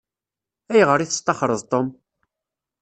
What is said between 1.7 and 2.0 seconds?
Tom?